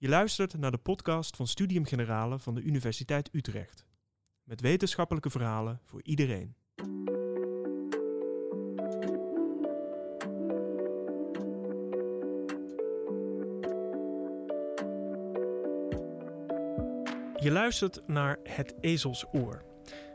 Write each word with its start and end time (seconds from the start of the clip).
Je 0.00 0.08
luistert 0.08 0.58
naar 0.58 0.70
de 0.70 0.78
podcast 0.78 1.36
van 1.36 1.46
Studium 1.46 1.84
Generale 1.84 2.38
van 2.38 2.54
de 2.54 2.60
Universiteit 2.60 3.28
Utrecht. 3.32 3.86
Met 4.44 4.60
wetenschappelijke 4.60 5.30
verhalen 5.30 5.80
voor 5.84 6.02
iedereen. 6.02 6.54
Je 17.34 17.50
luistert 17.50 18.02
naar 18.06 18.38
Het 18.42 18.74
Ezelsoor. 18.80 19.64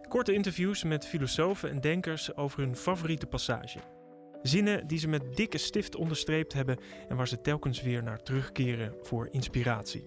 Korte 0.08 0.34
interviews 0.34 0.84
met 0.84 1.08
filosofen 1.08 1.70
en 1.70 1.82
denkers 1.82 2.36
over 2.36 2.60
hun 2.60 2.76
favoriete 2.76 3.26
passage. 3.26 3.80
Zinnen 4.44 4.88
die 4.88 5.00
ze 5.00 5.08
met 5.08 5.36
dikke 5.36 5.58
stift 5.58 5.96
onderstreept 5.96 6.54
hebben 6.54 6.78
en 7.08 7.16
waar 7.16 7.28
ze 7.28 7.42
telkens 7.42 7.82
weer 7.82 8.04
naar 8.04 8.24
terugkeren 8.24 8.96
voor 9.02 9.28
inspiratie. 9.32 10.04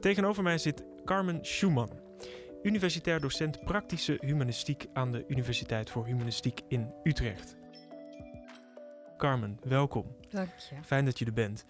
Tegenover 0.00 0.42
mij 0.42 0.58
zit 0.58 0.84
Carmen 1.04 1.44
Schumann, 1.44 2.00
universitair 2.62 3.20
docent 3.20 3.64
praktische 3.64 4.18
humanistiek 4.20 4.86
aan 4.92 5.12
de 5.12 5.24
Universiteit 5.28 5.90
voor 5.90 6.06
Humanistiek 6.06 6.60
in 6.68 6.94
Utrecht. 7.02 7.56
Carmen, 9.16 9.58
welkom. 9.62 10.16
Dank 10.30 10.48
je. 10.58 10.74
Fijn 10.84 11.04
dat 11.04 11.18
je 11.18 11.24
er 11.24 11.32
bent. 11.32 11.64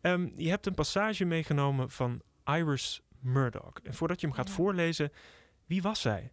Ehm, 0.00 0.28
je 0.36 0.48
hebt 0.48 0.66
een 0.66 0.74
passage 0.74 1.24
meegenomen 1.24 1.90
van 1.90 2.22
Iris 2.44 3.02
Murdoch. 3.20 3.72
En 3.82 3.94
voordat 3.94 4.20
je 4.20 4.26
hem 4.26 4.36
gaat 4.36 4.48
Ja. 4.48 4.54
voorlezen, 4.54 5.12
wie 5.66 5.82
was 5.82 6.00
zij? 6.00 6.32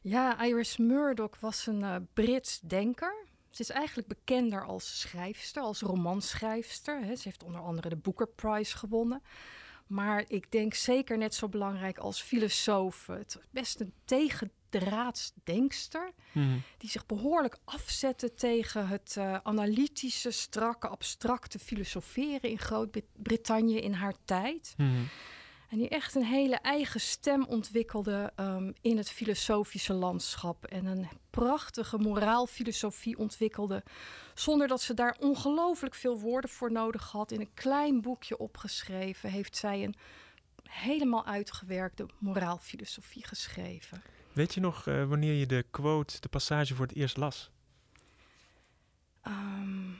Ja, 0.00 0.42
Iris 0.44 0.76
Murdoch 0.76 1.40
was 1.40 1.66
een 1.66 1.82
eh, 1.82 1.96
Brits 2.14 2.60
denker. 2.60 3.26
Ze 3.50 3.62
is 3.62 3.70
eigenlijk 3.70 4.08
bekender 4.08 4.64
als 4.64 5.00
schrijfster, 5.00 5.62
als 5.62 5.80
romanschrijfster. 5.80 7.00
Hè. 7.00 7.16
Ze 7.16 7.22
heeft 7.24 7.42
onder 7.42 7.60
andere 7.60 7.88
de 7.88 7.96
Booker 7.96 8.28
Prize 8.28 8.76
gewonnen. 8.76 9.22
Maar 9.86 10.24
ik 10.26 10.52
denk 10.52 10.74
zeker 10.74 11.18
net 11.18 11.34
zo 11.34 11.48
belangrijk 11.48 11.98
als 11.98 12.22
filosoof. 12.22 13.06
Het 13.06 13.36
is 13.40 13.46
best 13.50 13.80
een 13.80 13.92
tegendraads 14.04 15.32
denkster. 15.44 16.12
Die 16.78 16.90
zich 16.90 17.06
behoorlijk 17.06 17.58
afzette 17.64 18.34
tegen 18.34 18.88
het 18.88 19.14
eh, 19.16 19.36
analytische, 19.42 20.30
strakke, 20.30 20.88
abstracte 20.88 21.58
filosoferen 21.58 22.50
in 22.50 22.58
Groot-Brittannië 22.58 23.78
in 23.78 23.92
haar 23.92 24.14
tijd. 24.24 24.74
En 25.68 25.78
die 25.78 25.88
echt 25.88 26.14
een 26.14 26.24
hele 26.24 26.56
eigen 26.56 27.00
stem 27.00 27.44
ontwikkelde 27.44 28.32
ehm, 28.36 28.72
in 28.80 28.96
het 28.96 29.10
filosofische 29.10 29.92
landschap. 29.92 30.64
En 30.64 30.86
een 30.86 31.08
prachtige 31.30 31.98
moraalfilosofie 31.98 33.18
ontwikkelde. 33.18 33.82
Zonder 34.34 34.68
dat 34.68 34.80
ze 34.80 34.94
daar 34.94 35.16
ongelooflijk 35.20 35.94
veel 35.94 36.18
woorden 36.18 36.50
voor 36.50 36.72
nodig 36.72 37.10
had. 37.10 37.32
In 37.32 37.40
een 37.40 37.54
klein 37.54 38.00
boekje 38.00 38.38
opgeschreven 38.38 39.30
heeft 39.30 39.56
zij 39.56 39.84
een 39.84 39.94
helemaal 40.62 41.26
uitgewerkte 41.26 42.06
moraalfilosofie 42.18 43.26
geschreven. 43.26 44.02
Weet 44.32 44.54
je 44.54 44.60
nog 44.60 44.86
eh, 44.86 45.04
wanneer 45.04 45.32
je 45.34 45.46
de 45.46 45.64
quote, 45.70 46.20
de 46.20 46.28
passage 46.28 46.74
voor 46.74 46.86
het 46.86 46.96
eerst 46.96 47.16
las? 47.16 47.50
Ehm, 49.22 49.90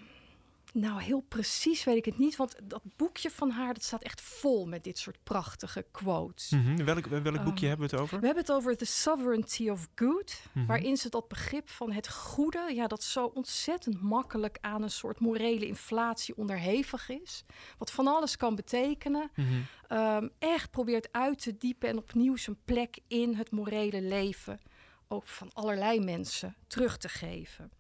nou, 0.81 1.03
heel 1.03 1.21
precies 1.21 1.85
weet 1.85 1.97
ik 1.97 2.05
het 2.05 2.19
niet. 2.19 2.37
Want 2.37 2.57
dat 2.63 2.83
boekje 2.97 3.31
van 3.31 3.51
haar 3.51 3.75
dat 3.75 3.83
staat 3.83 4.03
echt 4.03 4.21
vol 4.21 4.67
met 4.67 4.85
dit 4.85 4.99
soort 4.99 5.19
prachtige 5.23 5.87
quotes. 5.91 6.51
Mhm. 6.51 6.85
Welk, 6.85 7.07
welk 7.07 7.23
boekje 7.25 7.39
Ehm, 7.43 7.67
hebben 7.69 7.89
we 7.89 7.95
het 7.95 8.03
over? 8.03 8.21
We 8.21 8.27
hebben 8.27 8.45
het 8.45 8.53
over 8.53 8.77
The 8.77 8.85
Sovereignty 8.85 9.69
of 9.69 9.89
Good, 9.95 10.43
Mhm. 10.53 10.67
waarin 10.67 10.97
ze 10.97 11.09
dat 11.09 11.29
begrip 11.29 11.69
van 11.69 11.93
het 11.93 12.09
goede, 12.09 12.71
ja, 12.75 12.87
dat 12.87 13.03
zo 13.03 13.25
ontzettend 13.35 14.03
makkelijk 14.03 14.59
aan 14.61 14.83
een 14.83 14.91
soort 14.91 15.21
morele 15.21 15.67
inflatie 15.67 16.37
onderhevig 16.37 17.09
is, 17.09 17.45
wat 17.79 17.91
van 17.91 18.07
alles 18.07 18.37
kan 18.37 18.55
betekenen, 18.55 19.31
Mhm. 19.35 19.47
ehm, 19.89 20.29
echt 20.39 20.71
probeert 20.71 21.09
uit 21.13 21.43
te 21.43 21.57
diepen 21.57 21.89
en 21.89 21.99
opnieuw 21.99 22.37
zijn 22.37 22.57
plek 22.65 22.99
in 23.09 23.35
het 23.35 23.51
morele 23.51 24.01
leven, 24.03 24.61
ook 25.09 25.27
van 25.27 25.51
allerlei 25.53 26.01
mensen, 26.01 26.57
terug 26.67 26.97
te 26.99 27.09
geven. 27.09 27.71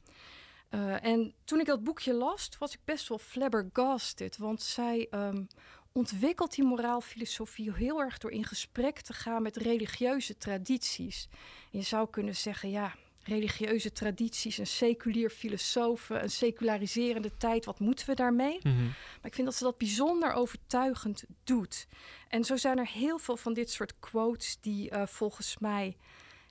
Eh, 0.68 1.04
en 1.04 1.34
toen 1.44 1.60
ik 1.60 1.66
dat 1.66 1.84
boekje 1.84 2.12
las, 2.12 2.48
was 2.58 2.74
ik 2.74 2.80
best 2.84 3.08
wel 3.08 3.18
flabbergasted. 3.18 4.36
Want 4.36 4.62
zij 4.62 5.06
ehm, 5.10 5.44
ontwikkelt 5.92 6.54
die 6.54 6.64
moraalfilosofie 6.64 7.72
heel 7.72 8.00
erg 8.00 8.18
door 8.18 8.30
in 8.30 8.44
gesprek 8.44 9.00
te 9.00 9.12
gaan 9.12 9.42
met 9.42 9.56
religieuze 9.56 10.36
tradities. 10.36 11.28
Je 11.70 11.82
zou 11.82 12.10
kunnen 12.10 12.36
zeggen, 12.36 12.70
ja, 12.70 12.94
religieuze 13.22 13.92
tradities, 13.92 14.58
een 14.58 14.66
seculier 14.66 15.30
filosoof, 15.30 16.08
een 16.10 16.30
seculariserende 16.30 17.36
tijd, 17.36 17.64
wat 17.64 17.80
moeten 17.80 18.06
we 18.06 18.14
daarmee? 18.14 18.58
Mhm. 18.62 18.84
Maar 18.84 19.26
ik 19.26 19.34
vind 19.34 19.46
dat 19.46 19.56
ze 19.56 19.64
dat 19.64 19.78
bijzonder 19.78 20.32
overtuigend 20.32 21.24
doet. 21.44 21.86
En 22.28 22.44
zo 22.44 22.56
zijn 22.56 22.78
er 22.78 22.88
heel 22.88 23.18
veel 23.18 23.36
van 23.36 23.52
dit 23.52 23.70
soort 23.70 23.98
quotes 23.98 24.58
die 24.60 24.90
eh, 24.90 25.06
volgens 25.06 25.58
mij 25.58 25.96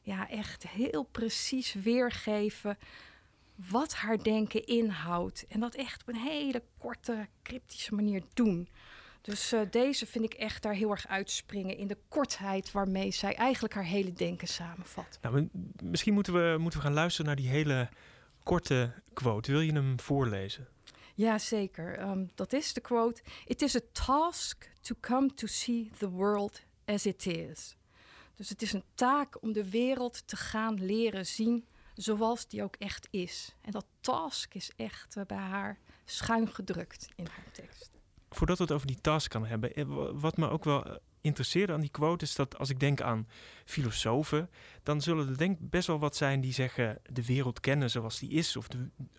ja, 0.01 0.29
echt 0.29 0.67
heel 0.67 1.03
precies 1.03 1.73
weergeven 1.73 2.77
wat 3.69 3.93
haar 3.93 4.23
denken 4.23 4.65
inhoudt. 4.65 5.45
En 5.47 5.59
dat 5.59 5.75
echt 5.75 6.01
op 6.01 6.07
een 6.07 6.21
hele 6.21 6.63
korte, 6.77 7.27
cryptische 7.43 7.95
manier 7.95 8.21
doen. 8.33 8.69
Dus 9.21 9.51
eh, 9.51 9.61
deze 9.71 10.05
vind 10.05 10.25
ik 10.25 10.33
echt 10.33 10.63
daar 10.63 10.73
heel 10.73 10.91
erg 10.91 11.07
uitspringen 11.07 11.77
in 11.77 11.87
de 11.87 11.97
kortheid 12.07 12.71
waarmee 12.71 13.11
zij 13.11 13.35
eigenlijk 13.35 13.73
haar 13.73 13.83
hele 13.83 14.13
denken 14.13 14.47
samenvat. 14.47 15.19
Nou, 15.21 15.49
misschien 15.83 16.13
moeten 16.13 16.33
we, 16.33 16.57
moeten 16.59 16.79
we 16.79 16.85
gaan 16.85 16.95
luisteren 16.95 17.25
naar 17.25 17.35
die 17.35 17.49
hele 17.49 17.89
korte 18.43 18.93
quote. 19.13 19.51
Wil 19.51 19.61
je 19.61 19.73
hem 19.73 19.99
voorlezen? 19.99 20.67
Ja, 21.15 21.37
zeker. 21.37 21.97
Ehm, 21.97 22.25
dat 22.35 22.53
is 22.53 22.73
de 22.73 22.81
quote. 22.81 23.21
It 23.45 23.61
is 23.61 23.75
a 23.75 23.79
task 23.91 24.71
to 24.81 24.95
come 25.01 25.33
to 25.33 25.47
see 25.47 25.91
the 25.97 26.09
world 26.09 26.61
as 26.85 27.05
it 27.05 27.25
is. 27.25 27.77
Dus 28.35 28.49
het 28.49 28.61
is 28.61 28.73
een 28.73 28.83
taak 28.95 29.41
om 29.41 29.53
de 29.53 29.69
wereld 29.69 30.27
te 30.27 30.35
gaan 30.35 30.85
leren 30.85 31.25
zien 31.25 31.65
zoals 31.97 32.47
die 32.47 32.63
ook 32.63 32.75
echt 32.75 33.07
is. 33.11 33.55
En 33.61 33.71
dat 33.71 33.85
task 34.01 34.53
is 34.53 34.71
echt 34.75 35.15
eh, 35.15 35.25
bij 35.25 35.37
haar 35.37 35.79
schuin 36.05 36.47
gedrukt 36.47 37.07
in 37.15 37.25
haar 37.31 37.51
tekst. 37.51 37.91
Voordat 38.29 38.57
we 38.57 38.63
het 38.63 38.71
over 38.73 38.87
die 38.87 39.01
task 39.01 39.31
kan 39.31 39.45
hebben, 39.45 39.73
eh, 39.73 39.85
wa- 39.85 40.13
wat 40.13 40.37
me 40.37 40.49
ook 40.49 40.63
wel 40.63 40.85
eh, 40.85 40.95
interesseerde 41.21 41.73
aan 41.73 41.81
die 41.81 41.89
quote 41.89 42.25
is 42.25 42.35
dat 42.35 42.57
als 42.57 42.69
ik 42.69 42.79
denk 42.79 43.01
aan 43.01 43.27
filosofen, 43.65 44.49
dan 44.83 45.01
zullen 45.01 45.27
er 45.29 45.37
denk 45.37 45.57
best 45.61 45.87
wel 45.87 45.99
wat 45.99 46.15
zijn 46.15 46.41
die 46.41 46.53
zeggen 46.53 46.99
de 47.11 47.25
wereld 47.25 47.59
kennen 47.59 47.89
zoals 47.89 48.19
die 48.19 48.29
is 48.29 48.55
of 48.55 48.67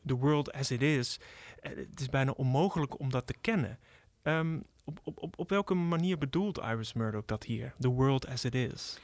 the 0.07 0.15
world 0.17 0.53
as 0.53 0.71
it 0.71 0.83
is. 0.83 1.21
Het 1.61 2.01
is 2.01 2.09
bijna 2.09 2.31
onmogelijk 2.31 2.99
om 3.01 3.11
dat 3.11 3.27
te 3.27 3.35
kennen. 3.41 3.79
Ehm, 4.23 4.61
op, 4.85 5.01
op, 5.05 5.39
op 5.39 5.51
welke 5.51 5.75
manier 5.75 6.19
bedoelt 6.19 6.59
Iris 6.59 6.93
Murdoch 6.93 7.25
dat 7.25 7.45
hier? 7.45 7.75
The 7.79 7.89
world 7.89 8.27
as 8.27 8.45
it 8.45 8.55
is. 8.55 8.99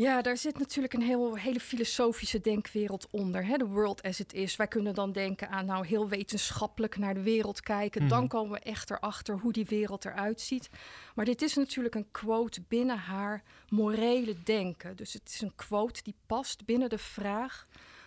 Ja, 0.00 0.22
daar 0.22 0.36
zit 0.36 0.58
natuurlijk 0.58 0.94
een 0.94 1.02
heel, 1.02 1.34
hele 1.36 1.60
filosofische 1.60 2.40
denkwereld 2.40 3.06
onder. 3.10 3.46
Hè? 3.46 3.58
The 3.58 3.66
world 3.66 4.02
as 4.02 4.20
it 4.20 4.32
is. 4.32 4.56
Wij 4.56 4.68
kunnen 4.68 4.94
dan 4.94 5.12
denken 5.12 5.48
aan 5.50 5.66
nou 5.66 5.86
heel 5.86 6.08
wetenschappelijk 6.08 6.96
naar 6.96 7.14
de 7.14 7.22
wereld 7.22 7.60
kijken. 7.60 8.00
Mhm. 8.00 8.10
Dan 8.10 8.28
komen 8.28 8.52
we 8.52 8.58
echt 8.58 8.90
erachter 8.90 9.38
hoe 9.38 9.52
die 9.52 9.66
wereld 9.68 10.04
eruit 10.04 10.40
ziet. 10.40 10.70
Maar 11.14 11.24
dit 11.24 11.42
is 11.42 11.54
natuurlijk 11.54 11.94
een 11.94 12.10
quote 12.10 12.62
binnen 12.68 12.98
haar 12.98 13.42
morele 13.68 14.42
denken. 14.42 14.96
Dus 14.96 15.12
het 15.12 15.28
is 15.28 15.40
een 15.40 15.54
quote 15.54 16.02
die 16.02 16.16
past 16.26 16.64
binnen 16.64 16.88
de 16.88 16.98
vraag... 16.98 17.66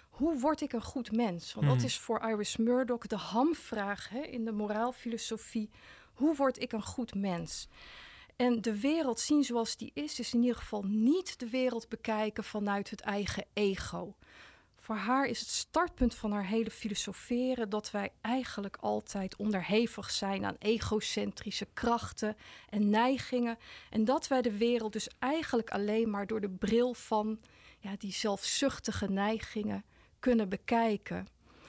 Hoe 0.09 0.39
word 0.39 0.61
ik 0.61 0.73
een 0.73 0.83
goed 0.83 1.11
mens? 1.11 1.53
Want 1.53 1.65
Mhm. 1.67 1.75
dat 1.75 1.85
is 1.85 1.97
voor 1.99 2.21
Iris 2.29 2.57
Murdoch 2.57 3.07
de 3.07 3.15
hamvraag 3.15 4.09
hè, 4.09 4.19
in 4.21 4.45
de 4.45 4.51
moraalfilosofie. 4.51 5.69
Hoe 6.13 6.35
word 6.35 6.61
ik 6.61 6.71
een 6.71 6.83
goed 6.83 7.15
mens? 7.15 7.67
En 8.35 8.61
de 8.61 8.79
wereld 8.79 9.19
zien 9.19 9.44
zoals 9.44 9.77
die 9.77 9.91
is, 9.94 10.19
is 10.19 10.33
in 10.33 10.41
ieder 10.41 10.57
geval 10.57 10.83
niet 10.83 11.39
de 11.39 11.49
wereld 11.49 11.89
bekijken 11.89 12.44
vanuit 12.44 12.89
het 12.89 13.01
eigen 13.01 13.45
ego. 13.53 14.16
Voor 14.83 14.95
haar 14.95 15.25
is 15.25 15.39
het 15.39 15.49
startpunt 15.49 16.16
van 16.16 16.31
haar 16.31 16.45
hele 16.45 16.71
filosoferen 16.71 17.69
dat 17.69 17.91
wij 17.91 18.11
eigenlijk 18.21 18.77
altijd 18.79 19.35
onderhevig 19.35 20.11
zijn 20.11 20.45
aan 20.45 20.55
egocentrische 20.59 21.67
krachten 21.73 22.35
en 22.69 22.89
neigingen. 22.89 23.57
En 23.89 24.06
dat 24.06 24.27
wij 24.27 24.41
de 24.41 24.57
wereld 24.57 24.94
dus 24.94 25.09
eigenlijk 25.19 25.69
alleen 25.69 26.09
maar 26.09 26.27
door 26.27 26.41
de 26.41 26.50
bril 26.50 26.94
van 26.94 27.39
ja, 27.80 27.95
die 27.97 28.12
zelfzuchtige 28.12 29.09
neigingen 29.09 29.83
kunnen 30.19 30.50
bekijken. 30.50 31.27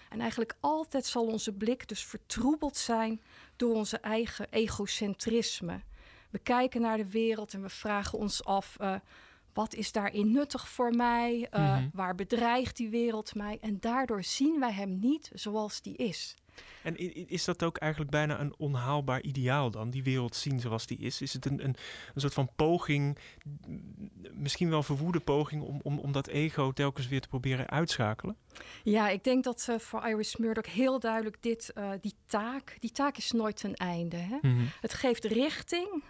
En 0.09 0.21
eigenlijk 0.21 0.57
altijd 0.61 1.07
zal 1.07 1.27
onze 1.27 1.53
blik 1.53 1.89
dus 1.89 2.05
vertroebeld 2.05 2.77
zijn 2.77 3.21
door 3.57 3.75
onze 3.75 3.99
eigen 3.99 4.47
egocentrisme. 4.51 5.81
We 6.35 6.41
kijken 6.41 6.81
naar 6.81 6.97
de 6.97 7.11
wereld 7.11 7.55
en 7.55 7.63
we 7.63 7.69
vragen 7.69 8.19
ons 8.19 8.45
af: 8.45 8.77
eh, 8.81 8.95
wat 9.53 9.75
is 9.75 9.93
daarin 9.93 10.33
nuttig 10.33 10.69
voor 10.69 10.91
mij? 10.95 11.47
Eh, 11.51 11.63
Mhm. 11.77 11.89
Waar 11.93 12.15
bedreigt 12.15 12.77
die 12.77 12.89
wereld 12.89 13.35
mij? 13.35 13.59
En 13.61 13.77
daardoor 13.81 14.23
zien 14.25 14.61
wij 14.61 14.73
hem 14.73 14.99
niet 15.01 15.31
zoals 15.35 15.83
die 15.83 15.97
is. 15.97 16.35
En 16.83 16.97
is 17.29 17.45
dat 17.45 17.63
ook 17.63 17.77
eigenlijk 17.77 18.11
bijna 18.11 18.41
een 18.41 18.55
onhaalbaar 18.59 19.23
ideaal 19.23 19.71
dan? 19.71 19.91
Die 19.91 20.03
wereld 20.03 20.37
zien 20.37 20.61
zoals 20.61 20.87
die 20.87 20.99
is? 20.99 21.21
Is 21.21 21.33
het 21.33 21.45
een, 21.47 21.65
een, 21.65 21.75
een 22.15 22.21
soort 22.21 22.35
van 22.35 22.49
poging, 22.57 23.19
misschien 24.33 24.71
wel 24.71 24.83
verwoede 24.83 25.21
poging, 25.21 25.63
om, 25.63 25.81
om, 25.83 25.99
om 25.99 26.13
dat 26.13 26.27
ego 26.27 26.73
telkens 26.73 27.09
weer 27.09 27.21
te 27.21 27.29
proberen 27.29 27.71
uitschakelen? 27.71 28.37
Ja, 28.83 29.09
ik 29.09 29.25
denk 29.25 29.45
dat 29.45 29.67
eh, 29.71 29.79
voor 29.79 30.07
Iris 30.07 30.37
Murdoch 30.37 30.73
heel 30.73 30.99
duidelijk 30.99 31.37
dit, 31.43 31.73
die 32.01 32.15
taak, 32.27 32.77
die 32.81 32.91
taak 32.91 33.17
is 33.17 33.31
nooit 33.33 33.57
ten 33.57 33.75
einde. 33.75 34.17
Hè? 34.17 34.37
Mhm. 34.41 34.65
Het 34.81 34.95
geeft 34.95 35.25
richting, 35.25 36.03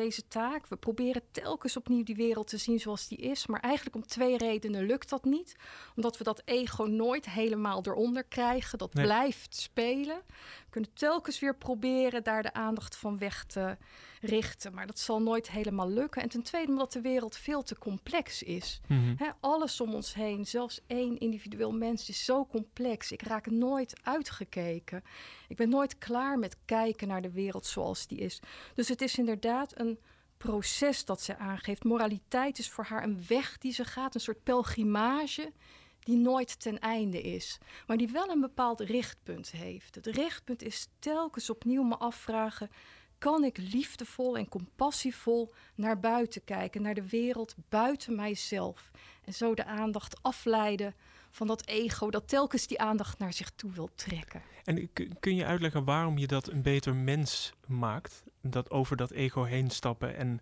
deze 0.00 0.28
taak. 0.28 0.66
We 0.66 0.76
proberen 0.76 1.22
telkens 1.30 1.76
opnieuw 1.76 2.02
die 2.02 2.14
wereld 2.14 2.48
te 2.48 2.56
zien 2.56 2.80
zoals 2.80 3.08
die 3.08 3.18
is. 3.18 3.46
Maar 3.46 3.60
eigenlijk 3.60 3.96
om 3.96 4.06
twee 4.06 4.36
redenen 4.36 4.86
lukt 4.86 5.08
dat 5.08 5.24
niet. 5.24 5.56
Omdat 5.96 6.18
we 6.18 6.24
dat 6.24 6.42
ego 6.44 6.84
nooit 6.84 7.30
helemaal 7.30 7.82
eronder 7.82 8.24
krijgen. 8.24 8.78
Dat 8.78 8.90
blijft 8.90 9.56
spelen. 9.56 10.22
We 10.26 10.70
kunnen 10.70 10.92
telkens 10.94 11.40
weer 11.40 11.56
proberen 11.56 12.24
daar 12.24 12.42
de 12.42 12.52
aandacht 12.52 12.96
van 12.96 13.18
weg 13.18 13.44
te 13.44 13.76
richten. 14.20 14.74
Maar 14.74 14.86
dat 14.86 14.98
zal 14.98 15.22
nooit 15.22 15.50
helemaal 15.50 15.88
lukken. 15.88 16.22
En 16.22 16.28
ten 16.28 16.42
tweede 16.42 16.72
omdat 16.72 16.92
de 16.92 17.00
wereld 17.00 17.36
veel 17.36 17.62
te 17.62 17.78
complex 17.78 18.42
is. 18.42 18.80
Mhm. 18.86 19.30
alles 19.40 19.80
om 19.80 19.94
ons 19.94 20.14
heen, 20.14 20.46
zelfs 20.46 20.80
één 20.86 21.18
individueel 21.18 21.72
mens, 21.72 22.08
is 22.08 22.24
zo 22.24 22.46
complex. 22.46 23.12
Ik 23.12 23.22
raak 23.22 23.50
nooit 23.50 24.00
uitgekeken. 24.02 25.02
Ik 25.48 25.56
ben 25.56 25.68
nooit 25.68 25.98
klaar 25.98 26.38
met 26.38 26.56
kijken 26.64 27.08
naar 27.08 27.22
de 27.22 27.30
wereld 27.30 27.66
zoals 27.66 28.06
die 28.06 28.18
is. 28.18 28.40
Dus 28.74 28.88
het 28.88 29.00
is 29.00 29.18
inderdaad 29.18 29.78
een 29.78 29.89
proces 30.36 31.04
dat 31.04 31.22
ze 31.22 31.36
aangeeft. 31.36 31.84
Moraliteit 31.84 32.58
is 32.58 32.70
voor 32.70 32.84
haar 32.84 33.02
een 33.02 33.24
weg 33.28 33.58
die 33.58 33.72
ze 33.72 33.84
gaat, 33.84 34.14
een 34.14 34.20
soort 34.20 34.42
pelgrimage 34.42 35.52
die 36.00 36.16
nooit 36.16 36.60
ten 36.60 36.78
einde 36.78 37.20
is, 37.20 37.58
maar 37.86 37.96
die 37.96 38.08
wel 38.08 38.28
een 38.30 38.40
bepaald 38.40 38.80
richtpunt 38.80 39.50
heeft. 39.50 39.94
Het 39.94 40.06
richtpunt 40.06 40.62
is 40.62 40.88
telkens 40.98 41.50
opnieuw 41.50 41.82
me 41.82 41.96
afvragen: 41.96 42.70
kan 43.18 43.44
ik 43.44 43.56
liefdevol 43.58 44.36
en 44.36 44.48
compassievol 44.48 45.52
naar 45.74 46.00
buiten 46.00 46.44
kijken, 46.44 46.82
naar 46.82 46.94
de 46.94 47.08
wereld 47.08 47.54
buiten 47.68 48.14
mijzelf 48.14 48.90
en 49.24 49.34
zo 49.34 49.54
de 49.54 49.64
aandacht 49.64 50.22
afleiden 50.22 50.94
van 51.30 51.46
dat 51.46 51.66
ego 51.66 52.10
dat 52.10 52.28
telkens 52.28 52.66
die 52.66 52.80
aandacht 52.80 53.18
naar 53.18 53.32
zich 53.32 53.50
toe 53.50 53.72
wil 53.72 53.90
trekken. 53.94 54.42
En 54.64 54.90
kun 55.20 55.34
je 55.34 55.44
uitleggen 55.44 55.84
waarom 55.84 56.18
je 56.18 56.26
dat 56.26 56.48
een 56.48 56.62
beter 56.62 56.94
mens 56.94 57.52
maakt? 57.66 58.22
Dat 58.42 58.70
over 58.70 58.96
dat 58.96 59.10
ego 59.10 59.42
heen 59.42 59.70
stappen 59.70 60.16
en 60.16 60.40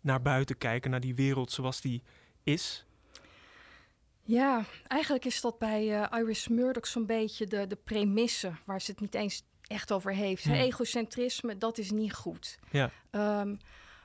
naar 0.00 0.22
buiten 0.22 0.58
kijken, 0.58 0.90
naar 0.90 1.00
die 1.00 1.14
wereld 1.14 1.52
zoals 1.52 1.80
die 1.80 2.02
is? 2.42 2.84
Ja, 4.22 4.64
eigenlijk 4.86 5.24
is 5.24 5.40
dat 5.40 5.58
bij 5.58 5.86
uh, 5.86 6.06
Iris 6.20 6.48
Murdoch 6.48 6.86
zo'n 6.86 7.06
beetje 7.06 7.46
de, 7.46 7.66
de 7.66 7.76
premisse 7.76 8.52
waar 8.64 8.80
ze 8.80 8.90
het 8.90 9.00
niet 9.00 9.14
eens 9.14 9.42
echt 9.66 9.92
over 9.92 10.14
heeft. 10.14 10.44
Hmm. 10.44 10.54
Egocentrisme, 10.54 11.58
dat 11.58 11.78
is 11.78 11.90
niet 11.90 12.14
goed. 12.14 12.58
Ja. 12.70 12.90
Um, 13.40 13.58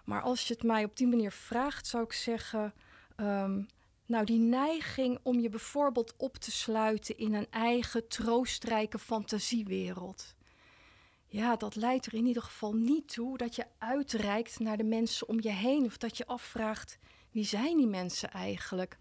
maar 0.06 0.22
als 0.22 0.48
je 0.48 0.54
het 0.54 0.64
mij 0.64 0.84
op 0.84 0.98
die 0.98 1.08
manier 1.08 1.32
vraagt, 1.32 1.88
zou 1.88 2.04
ik 2.04 2.14
zeggen. 2.14 2.74
Um, 3.18 3.68
nou, 4.06 4.26
die 4.26 4.40
neiging 4.40 5.20
om 5.24 5.40
je 5.40 5.50
bijvoorbeeld 5.50 6.14
op 6.18 6.38
te 6.38 6.52
sluiten 6.52 7.18
in 7.18 7.34
een 7.34 7.48
eigen 7.50 8.08
troostrijke 8.08 9.00
fantasiewereld. 9.00 10.36
Ja, 11.28 11.56
dat 11.56 11.76
leidt 11.76 12.06
er 12.06 12.14
in 12.14 12.26
ieder 12.26 12.44
geval 12.44 12.74
niet 12.74 13.14
toe 13.14 13.38
dat 13.38 13.56
je 13.56 13.66
uitreikt 13.78 14.60
naar 14.60 14.78
de 14.78 14.84
mensen 14.84 15.28
om 15.28 15.42
je 15.42 15.52
heen. 15.52 15.86
Of 15.86 15.98
dat 15.98 16.18
je 16.18 16.28
afvraagt, 16.28 16.98
wie 17.32 17.46
zijn 17.46 17.78
die 17.78 17.88
mensen 17.88 18.32
eigenlijk? 18.32 18.98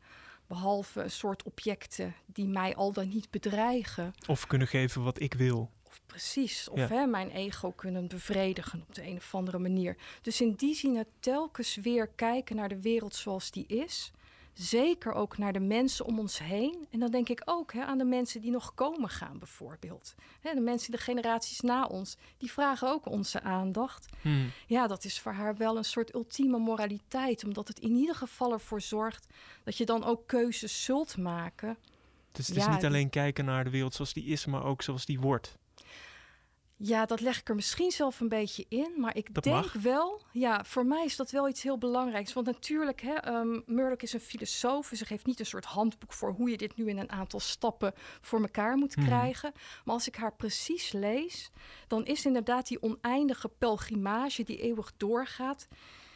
Behalve 0.46 1.02
een 1.02 1.10
soort 1.10 1.42
objecten 1.42 2.14
die 2.26 2.46
mij 2.46 2.76
al 2.76 2.92
dan 2.92 3.08
niet 3.08 3.30
bedreigen. 3.30 4.14
Of 4.28 4.46
kunnen 4.46 4.68
geven 4.68 5.02
wat 5.02 5.20
ik 5.20 5.34
wil. 5.34 5.70
Of 5.86 6.00
precies, 6.06 6.68
of 6.68 6.88
hè, 6.88 7.06
mijn 7.06 7.30
ego 7.30 7.70
kunnen 7.70 8.08
bevredigen 8.08 8.82
op 8.88 8.94
de 8.94 9.06
een 9.06 9.16
of 9.16 9.34
andere 9.34 9.58
manier. 9.58 9.96
Dus 10.22 10.40
in 10.40 10.52
die 10.52 10.74
zin 10.74 10.96
het 10.96 11.08
telkens 11.20 11.74
weer 11.74 12.08
kijken 12.08 12.56
naar 12.56 12.68
de 12.68 12.80
wereld 12.80 13.14
zoals 13.14 13.50
die 13.50 13.66
is 13.66 14.12
zeker 14.54 15.12
ook 15.12 15.38
naar 15.38 15.52
de 15.52 15.60
mensen 15.60 16.04
om 16.04 16.18
ons 16.18 16.38
heen. 16.38 16.86
En 16.90 16.98
dan 16.98 17.10
denk 17.10 17.28
ik 17.28 17.42
ook 17.44 17.72
hè, 17.72 17.84
aan 17.84 17.98
de 17.98 18.04
mensen 18.04 18.40
die 18.40 18.50
nog 18.50 18.74
komen 18.74 19.08
gaan, 19.08 19.38
bijvoorbeeld. 19.38 20.14
Hè, 20.40 20.54
de 20.54 20.60
mensen, 20.60 20.90
de 20.90 20.98
generaties 20.98 21.60
na 21.60 21.86
ons, 21.86 22.16
die 22.38 22.52
vragen 22.52 22.88
ook 22.88 23.06
onze 23.06 23.40
aandacht. 23.42 24.06
Hmm. 24.20 24.50
Ja, 24.66 24.86
dat 24.86 25.04
is 25.04 25.20
voor 25.20 25.32
haar 25.32 25.56
wel 25.56 25.76
een 25.76 25.84
soort 25.84 26.14
ultieme 26.14 26.58
moraliteit, 26.58 27.44
omdat 27.44 27.68
het 27.68 27.78
in 27.78 27.94
ieder 27.94 28.14
geval 28.14 28.52
ervoor 28.52 28.80
zorgt 28.80 29.26
dat 29.64 29.76
je 29.76 29.84
dan 29.84 30.04
ook 30.04 30.26
keuzes 30.26 30.84
zult 30.84 31.16
maken. 31.16 31.76
Dus 32.32 32.48
het 32.48 32.56
is 32.56 32.66
niet 32.66 32.84
alleen 32.84 33.10
kijken 33.10 33.44
naar 33.44 33.64
de 33.64 33.70
wereld 33.70 33.94
zoals 33.94 34.12
die 34.12 34.24
is, 34.24 34.46
maar 34.46 34.64
ook 34.64 34.82
zoals 34.82 35.06
die 35.06 35.20
wordt. 35.20 35.56
Ja, 36.76 37.06
dat 37.06 37.20
leg 37.20 37.38
ik 37.38 37.48
er 37.48 37.54
misschien 37.54 37.90
zelf 37.90 38.20
een 38.20 38.28
beetje 38.28 38.66
in. 38.68 38.94
Maar 38.96 39.16
ik 39.16 39.42
denk 39.42 39.72
wel, 39.72 40.22
ja, 40.32 40.64
voor 40.64 40.86
mij 40.86 41.04
is 41.04 41.16
dat 41.16 41.30
wel 41.30 41.48
iets 41.48 41.62
heel 41.62 41.78
belangrijks. 41.78 42.32
Want 42.32 42.46
natuurlijk, 42.46 43.00
hè, 43.00 43.38
um, 43.38 43.62
Murdoch 43.66 44.00
is 44.00 44.12
een 44.12 44.20
filosoof. 44.20 44.90
Ze 44.94 45.04
geeft 45.04 45.26
niet 45.26 45.40
een 45.40 45.46
soort 45.46 45.64
handboek 45.64 46.12
voor 46.12 46.32
hoe 46.32 46.50
je 46.50 46.56
dit 46.56 46.76
nu 46.76 46.88
in 46.88 46.98
een 46.98 47.10
aantal 47.10 47.40
stappen 47.40 47.92
voor 48.20 48.40
elkaar 48.40 48.76
moet 48.76 48.96
mhm. 48.96 49.06
krijgen. 49.06 49.52
Maar 49.84 49.94
als 49.94 50.08
ik 50.08 50.16
haar 50.16 50.34
precies 50.34 50.92
lees, 50.92 51.50
dan 51.86 52.04
is 52.04 52.26
inderdaad 52.26 52.66
die 52.66 52.82
oneindige 52.82 53.48
pelgrimage 53.48 54.42
die 54.42 54.60
eeuwig 54.60 54.92
doorgaat. 54.96 55.68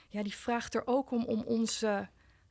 Ja, 0.08 0.22
die 0.22 0.34
vraagt 0.34 0.74
er 0.74 0.86
ook 0.86 1.10
om, 1.10 1.24
om 1.24 1.42
onze. 1.42 2.08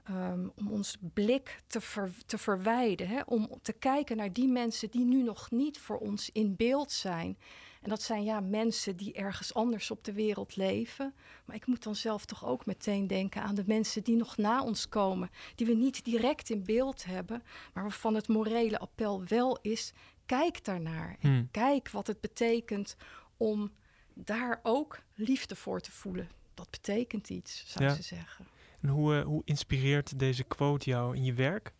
Um, 0.10 0.52
om 0.56 0.72
ons 0.72 0.98
blik 1.14 1.62
te, 1.68 1.82
ver, 1.82 2.12
te 2.26 2.38
verwijden. 2.38 3.08
Hè? 3.08 3.22
Om 3.26 3.50
te 3.62 3.74
kijken 3.74 4.18
naar 4.18 4.34
die 4.34 4.48
mensen 4.48 4.90
die 4.90 5.06
nu 5.06 5.24
nog 5.24 5.52
niet 5.52 5.80
voor 5.80 5.98
ons 5.98 6.30
in 6.32 6.56
beeld 6.56 6.92
zijn. 6.92 7.38
En 7.82 7.90
dat 7.90 8.02
zijn 8.02 8.24
ja 8.24 8.40
mensen 8.40 8.96
die 8.96 9.14
ergens 9.14 9.54
anders 9.54 9.92
op 9.92 10.04
de 10.04 10.14
wereld 10.14 10.56
leven. 10.56 11.14
Maar 11.46 11.56
ik 11.56 11.66
moet 11.66 11.84
dan 11.84 11.96
zelf 11.96 12.26
toch 12.26 12.46
ook 12.46 12.66
meteen 12.66 13.08
denken 13.08 13.42
aan 13.42 13.56
de 13.56 13.64
mensen 13.66 14.04
die 14.04 14.16
nog 14.16 14.38
na 14.38 14.64
ons 14.64 14.90
komen. 14.90 15.30
Die 15.56 15.68
we 15.68 15.74
niet 15.74 16.06
direct 16.06 16.50
in 16.50 16.64
beeld 16.64 17.06
hebben, 17.06 17.44
maar 17.74 17.84
waarvan 17.84 18.16
het 18.16 18.28
morele 18.28 18.80
appel 18.80 19.24
wel 19.26 19.60
is: 19.62 19.94
kijk 20.26 20.66
daarnaar. 20.66 21.18
En 21.20 21.30
hmm. 21.30 21.48
kijk 21.52 21.90
wat 21.90 22.08
het 22.08 22.22
betekent 22.22 22.96
om 23.38 23.72
daar 24.14 24.60
ook 24.64 25.04
liefde 25.14 25.56
voor 25.56 25.80
te 25.80 25.92
voelen. 25.92 26.30
Dat 26.54 26.70
betekent 26.70 27.30
iets, 27.30 27.64
zou 27.68 27.90
ze 27.90 28.04
zeggen. 28.04 28.48
En 28.82 28.90
hoe, 28.90 29.16
uh, 29.16 29.24
hoe 29.24 29.42
inspireert 29.46 30.20
deze 30.20 30.44
quote 30.44 30.90
jou 30.90 31.16
in 31.16 31.24
je 31.24 31.34
werk? 31.34 31.74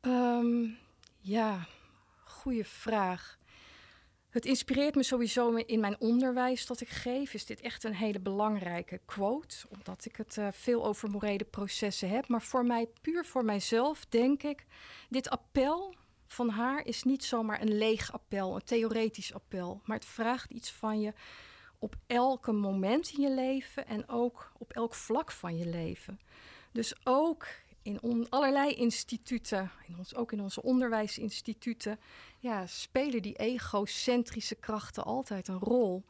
Um, 0.00 0.76
ja, 1.20 1.66
goede 2.24 2.64
vraag. 2.64 3.38
Het 4.32 4.46
inspireert 4.46 4.94
me 4.94 5.02
sowieso 5.02 5.54
in 5.54 5.80
mijn 5.80 6.00
onderwijs 6.00 6.66
dat 6.66 6.80
ik 6.80 6.88
geef. 6.88 7.34
Is 7.34 7.46
dit 7.46 7.60
echt 7.60 7.84
een 7.84 7.94
hele 7.94 8.20
belangrijke 8.20 9.00
quote, 9.04 9.56
omdat 9.68 10.04
ik 10.04 10.16
het 10.16 10.36
uh, 10.36 10.48
veel 10.50 10.84
over 10.84 11.10
morele 11.10 11.44
processen 11.44 12.08
heb. 12.08 12.28
Maar 12.28 12.42
voor 12.42 12.66
mij, 12.66 12.88
puur 13.00 13.24
voor 13.24 13.44
mijzelf, 13.44 14.06
denk 14.06 14.42
ik, 14.42 14.66
dit 15.08 15.30
appel 15.30 15.94
van 16.26 16.48
haar 16.48 16.86
is 16.86 17.02
niet 17.02 17.24
zomaar 17.24 17.60
een 17.60 17.76
leeg 17.76 18.12
appel, 18.12 18.54
een 18.54 18.64
theoretisch 18.64 19.34
appel. 19.34 19.80
Maar 19.84 19.96
het 19.96 20.06
vraagt 20.06 20.50
iets 20.50 20.72
van 20.72 21.00
je 21.00 21.12
op 21.78 21.96
elke 22.06 22.52
moment 22.52 23.12
in 23.16 23.22
je 23.22 23.34
leven 23.34 23.86
en 23.86 24.08
ook 24.08 24.52
op 24.58 24.72
elk 24.72 24.94
vlak 24.94 25.30
van 25.30 25.56
je 25.56 25.66
leven. 25.66 26.20
Dus 26.70 26.94
ook 27.04 27.46
in 27.82 28.26
allerlei 28.30 28.74
instituten, 28.74 29.70
in 29.86 29.98
ons, 29.98 30.14
ook 30.14 30.32
in 30.32 30.40
onze 30.40 30.62
onderwijsinstituten, 30.62 32.00
ja, 32.38 32.66
spelen 32.66 33.22
die 33.22 33.36
egocentrische 33.36 34.54
krachten 34.54 35.04
altijd 35.04 35.48
een 35.48 35.58
rol. 35.58 36.04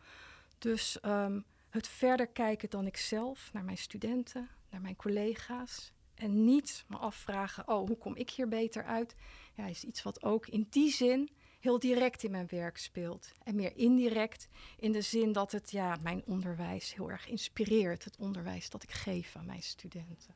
Dus 0.58 1.00
ehm, 1.00 1.40
het 1.70 1.88
verder 1.88 2.26
kijken 2.26 2.70
dan 2.70 2.86
ikzelf, 2.86 3.50
naar 3.52 3.64
mijn 3.64 3.78
studenten, 3.78 4.48
naar 4.70 4.80
mijn 4.80 4.96
collega's. 4.96 5.92
En 6.14 6.44
niet 6.44 6.84
me 6.88 6.96
afvragen, 6.96 7.68
oh, 7.68 7.86
hoe 7.86 7.98
kom 7.98 8.16
ik 8.16 8.30
hier 8.30 8.48
beter 8.48 8.84
uit? 8.84 9.14
Ja, 9.54 9.66
is 9.66 9.84
iets 9.84 10.02
wat 10.02 10.22
ook 10.22 10.46
in 10.46 10.66
die 10.70 10.90
zin 10.90 11.30
heel 11.62 11.78
direct 11.78 12.22
in 12.22 12.30
mijn 12.30 12.46
werk 12.50 12.78
speelt. 12.78 13.34
En 13.44 13.54
meer 13.54 13.76
indirect 13.76 14.48
in 14.76 14.92
de 14.92 15.00
zin 15.00 15.32
dat 15.32 15.52
het 15.52 15.70
ja, 15.70 15.96
mijn 16.02 16.22
onderwijs 16.26 16.94
heel 16.94 17.10
erg 17.10 17.28
inspireert. 17.28 18.04
Het 18.04 18.16
onderwijs 18.16 18.70
dat 18.70 18.82
ik 18.82 18.90
geef 18.90 19.36
aan 19.36 19.46
mijn 19.46 19.62
studenten. 19.62 20.34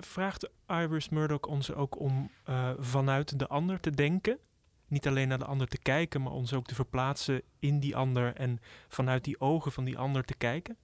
Vraagt 0.00 0.48
Iris 0.68 1.08
Murdoch 1.08 1.46
ons 1.46 1.72
ook 1.72 2.00
om 2.00 2.30
uh, 2.48 2.70
vanuit 2.78 3.38
de 3.38 3.48
ander 3.48 3.80
te 3.80 3.90
denken? 3.90 4.38
Niet 4.88 5.06
alleen 5.06 5.28
naar 5.28 5.38
de 5.38 5.44
ander 5.44 5.68
te 5.68 5.78
kijken, 5.78 6.22
maar 6.22 6.32
ons 6.32 6.52
ook 6.52 6.66
te 6.66 6.74
verplaatsen 6.74 7.42
in 7.58 7.80
die 7.80 7.96
ander 7.96 8.34
en 8.34 8.60
vanuit 8.88 9.24
die 9.24 9.40
ogen 9.40 9.72
van 9.72 9.84
die 9.84 9.98
ander 9.98 10.24
te 10.24 10.34
kijken? 10.34 10.76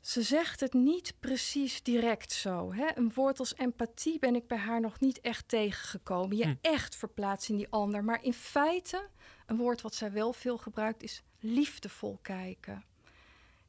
Ze 0.00 0.22
zegt 0.22 0.60
het 0.60 0.72
niet 0.72 1.14
precies 1.20 1.82
direct 1.82 2.32
zo. 2.32 2.72
Hè? 2.72 2.86
Een 2.94 3.12
woord 3.14 3.38
als 3.38 3.54
empathie 3.54 4.18
ben 4.18 4.34
ik 4.34 4.46
bij 4.46 4.58
haar 4.58 4.80
nog 4.80 5.00
niet 5.00 5.20
echt 5.20 5.48
tegengekomen. 5.48 6.36
Je 6.36 6.44
hm. 6.44 6.54
echt 6.60 6.96
verplaatsen 6.96 7.52
in 7.52 7.58
die 7.58 7.70
ander. 7.70 8.04
Maar 8.04 8.24
in 8.24 8.32
feite, 8.32 9.08
een 9.46 9.56
woord 9.56 9.80
wat 9.80 9.94
zij 9.94 10.12
wel 10.12 10.32
veel 10.32 10.58
gebruikt, 10.58 11.02
is 11.02 11.22
liefdevol 11.40 12.18
kijken. 12.22 12.84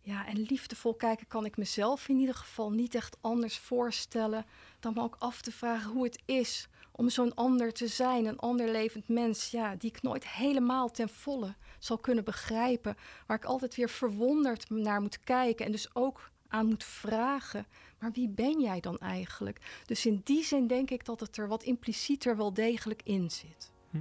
Ja, 0.04 0.28
en 0.28 0.40
liefdevol 0.42 0.94
kijken 0.94 1.28
kan 1.28 1.46
ik 1.46 1.58
mezelf 1.58 2.08
in 2.08 2.18
ieder 2.18 2.36
geval 2.36 2.72
niet 2.72 2.96
echt 2.96 3.18
anders 3.22 3.58
voorstellen 3.58 4.46
dan 4.80 4.94
me 4.94 5.02
ook 5.02 5.16
af 5.20 5.42
te 5.42 5.52
vragen 5.52 5.92
hoe 5.92 6.04
het 6.04 6.22
is 6.26 6.68
om 6.92 7.10
zo'n 7.10 7.36
ander 7.36 7.74
te 7.74 7.88
zijn, 7.88 8.26
een 8.26 8.40
ander 8.40 8.72
levend 8.72 9.08
mens, 9.08 9.52
ja, 9.52 9.76
die 9.76 9.90
ik 9.90 10.02
nooit 10.02 10.28
helemaal 10.28 10.90
ten 10.90 11.10
volle 11.10 11.56
zal 11.80 11.98
kunnen 11.98 12.24
begrijpen, 12.24 12.98
waar 13.28 13.38
ik 13.38 13.46
altijd 13.46 13.76
weer 13.76 13.90
verwonderd 13.90 14.70
naar 14.70 15.02
moet 15.02 15.20
kijken 15.24 15.66
en 15.66 15.72
dus 15.72 15.96
ook 15.96 16.30
aan 16.48 16.66
moet 16.66 16.84
vragen, 16.84 17.66
maar 18.00 18.12
wie 18.12 18.30
ben 18.30 18.62
jij 18.62 18.80
dan 18.80 18.98
eigenlijk? 18.98 19.82
Dus 19.86 20.06
in 20.06 20.22
die 20.24 20.44
zin 20.44 20.68
denk 20.68 20.90
ik 20.90 21.06
dat 21.06 21.20
het 21.20 21.38
er 21.38 21.48
wat 21.48 21.64
implicieter 21.64 22.38
wel 22.38 22.54
degelijk 22.54 23.02
in 23.04 23.32
zit. 23.32 23.72
Hm. 23.90 23.98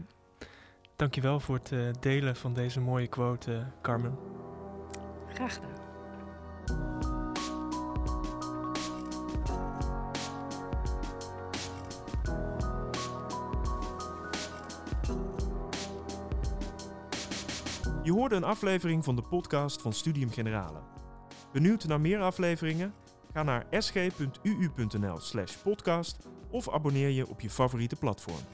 Dankjewel 0.96 1.40
voor 1.40 1.54
het 1.54 1.70
uh, 1.70 1.90
delen 2.00 2.36
van 2.36 2.54
deze 2.54 2.80
mooie 2.80 3.08
quote, 3.08 3.52
uh, 3.52 3.66
Carmen. 3.82 4.18
Graag 5.28 5.54
gedaan. 5.54 5.79
Je 18.02 18.12
hoorde 18.12 18.34
een 18.34 18.44
aflevering 18.44 19.04
van 19.04 19.16
de 19.16 19.22
podcast 19.22 19.82
van 19.82 19.92
Studium 19.92 20.30
Generale. 20.30 20.78
Benieuwd 21.52 21.86
naar 21.86 22.00
meer 22.00 22.20
afleveringen? 22.20 22.94
Ga 23.32 23.42
naar 23.42 23.66
sg.uu.nl/slash 23.70 25.56
podcast 25.56 26.28
of 26.50 26.70
abonneer 26.70 27.08
je 27.08 27.28
op 27.28 27.40
je 27.40 27.50
favoriete 27.50 27.96
platform. 27.96 28.44